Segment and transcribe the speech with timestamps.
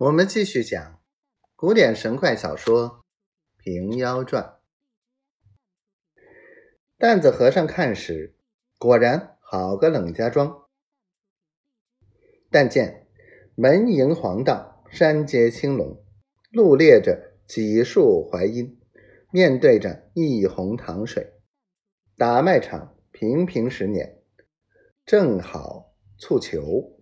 [0.00, 0.98] 我们继续讲
[1.54, 3.04] 古典神怪小说
[3.62, 4.42] 《平妖传》。
[6.96, 8.34] 担子和尚看时，
[8.78, 10.66] 果然好个冷家庄。
[12.50, 13.08] 但见
[13.54, 16.02] 门迎黄道，山接青龙，
[16.50, 18.80] 路列着几树槐荫，
[19.30, 21.34] 面对着一泓塘水，
[22.16, 24.22] 打麦场平平十年，
[25.04, 26.98] 正好蹴球，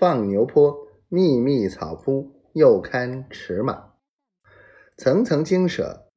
[0.00, 0.87] 放牛坡。
[1.10, 3.94] 密密草铺，又堪驰马；
[4.98, 6.10] 层层精舍，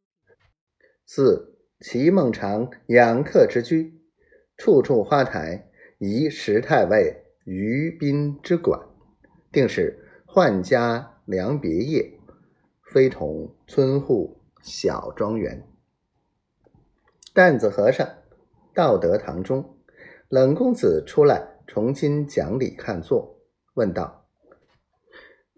[1.05, 3.93] 似齐孟尝养客之居；
[4.57, 8.81] 处处花台，宜石太尉于宾之馆。
[9.49, 12.19] 定是宦家良别业，
[12.91, 15.65] 非同村户小庄园。
[17.33, 18.05] 担子和尚
[18.73, 19.77] 道德堂中，
[20.27, 23.39] 冷公子出来重新讲理看座，
[23.75, 24.20] 问道。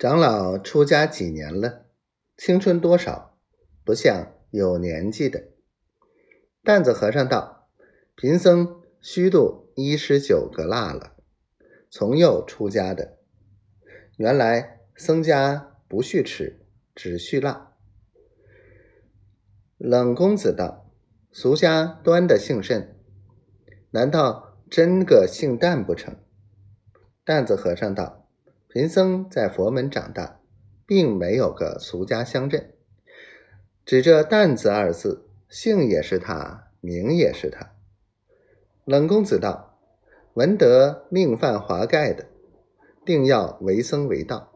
[0.03, 1.85] 长老出家几年了？
[2.35, 3.39] 青春多少？
[3.85, 5.45] 不像有年纪的。
[6.61, 7.69] 担子和尚道
[8.13, 11.15] ：“贫僧虚度一十九个腊了，
[11.89, 13.17] 从幼出家的。
[14.17, 17.71] 原来僧家不续齿，只续腊。”
[19.79, 20.91] 冷公子道
[21.31, 22.99] ：“俗家端的姓甚？
[23.91, 26.17] 难道真个姓旦不成？”
[27.23, 28.22] 担子和尚道。
[28.73, 30.39] 贫僧在佛门长大，
[30.87, 32.73] 并没有个俗家乡镇。
[33.85, 37.75] 指这“担子”二字，姓也是他，名也是他。
[38.83, 39.79] 冷公子道
[40.33, 42.25] ：“闻得命犯华盖的，
[43.05, 44.51] 定要为僧为道。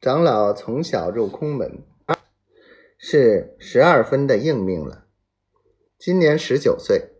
[0.00, 1.80] 长老从小入空门，
[2.98, 5.06] 是十二分的应命了。
[5.96, 7.12] 今年十九岁，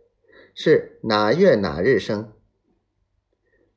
[0.53, 2.33] 是哪月哪日生？”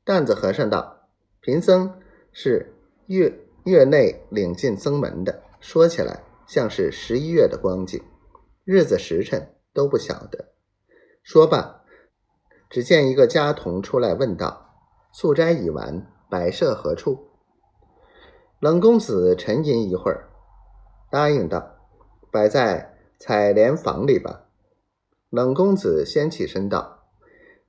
[0.03, 0.98] 担子和尚道。
[1.41, 1.99] 贫僧
[2.33, 2.75] 是
[3.07, 8.01] 月月内领进僧门的，说起来像是十一月的光景，
[8.65, 10.49] 日子时辰都不晓得。
[11.23, 11.83] 说罢，
[12.69, 14.75] 只见一个家童出来问道
[15.13, 17.29] ：“素斋已完，摆设何处？”
[18.59, 20.29] 冷公子沉吟一会儿，
[21.09, 21.77] 答应道
[22.31, 24.45] ：“摆在采莲房里吧。”
[25.31, 27.05] 冷公子先起身道：“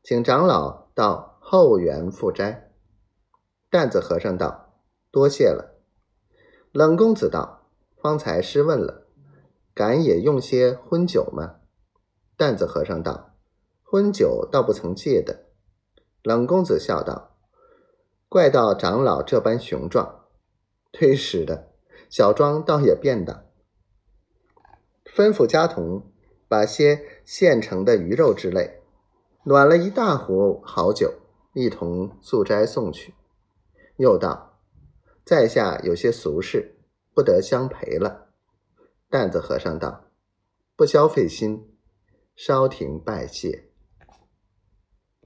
[0.02, 2.66] 请长老到后园复斋。”
[3.70, 4.74] 担子和尚道
[5.12, 5.78] ：“多谢了。”
[6.72, 7.68] 冷公子道
[8.02, 9.06] ：“方才师问了，
[9.72, 11.60] 敢也用些荤酒吗？”
[12.36, 13.36] 担子和尚道
[13.84, 15.46] ：“荤酒倒不曾戒的。”
[16.22, 17.36] 冷公子笑道
[18.28, 20.26] ：“怪道长老这般雄壮，
[20.90, 21.68] 推使的，
[22.08, 23.46] 小庄倒也变的。”
[25.06, 26.10] 吩咐家童
[26.48, 28.82] 把些现成的鱼肉之类，
[29.44, 31.14] 暖了一大壶好酒，
[31.54, 33.14] 一同素斋送去。
[34.00, 34.58] 又道
[35.26, 36.78] ：“在下有些俗事，
[37.12, 38.30] 不得相陪了。”
[39.10, 40.06] 担子和尚道
[40.74, 41.76] ：“不消费心，
[42.34, 43.69] 稍停拜谢。”